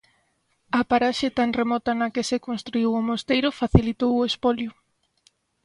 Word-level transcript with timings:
A 0.79 0.81
paraxe 0.89 1.27
tan 1.37 1.49
remota 1.59 1.91
na 1.99 2.07
que 2.13 2.23
se 2.29 2.37
construíu 2.47 2.91
o 2.99 3.05
mosteiro 3.09 3.57
facilitou 3.61 4.11
o 4.15 4.27
espolio. 4.31 4.71